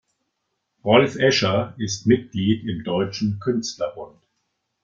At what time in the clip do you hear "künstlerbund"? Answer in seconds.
3.39-4.19